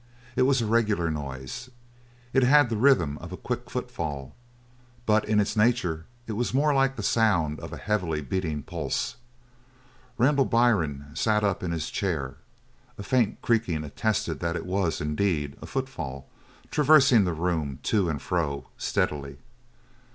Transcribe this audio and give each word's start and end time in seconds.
It 0.35 0.41
was 0.49 0.63
a 0.63 0.65
regular 0.65 1.11
noise. 1.11 1.69
It 2.33 2.41
had 2.41 2.71
the 2.71 2.75
rhythm 2.75 3.19
of 3.19 3.31
a 3.31 3.37
quick 3.37 3.69
footfall, 3.69 4.33
but 5.05 5.23
in 5.25 5.39
its 5.39 5.55
nature 5.55 6.07
it 6.25 6.31
was 6.31 6.55
more 6.55 6.73
like 6.73 6.95
the 6.95 7.03
sound 7.03 7.59
of 7.59 7.71
a 7.71 7.77
heavily 7.77 8.19
beating 8.21 8.63
pulse. 8.63 9.17
Randall 10.17 10.45
Byrne 10.45 11.11
sat 11.13 11.43
up 11.43 11.61
in 11.61 11.69
his 11.69 11.91
chair. 11.91 12.37
A 12.97 13.03
faint 13.03 13.43
creaking 13.43 13.83
attested 13.83 14.39
that 14.39 14.55
it 14.55 14.65
was, 14.65 15.01
indeed, 15.01 15.55
a 15.61 15.67
footfall 15.67 16.27
traversing 16.71 17.23
the 17.25 17.33
room 17.33 17.77
to 17.83 18.09
and 18.09 18.19
fro, 18.19 18.69
steadily. 18.79 19.37